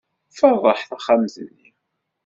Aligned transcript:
Feṛṛeḥ 0.37 0.79
taxxamt-nni. 0.89 1.67